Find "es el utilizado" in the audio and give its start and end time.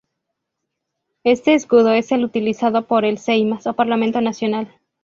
1.91-2.87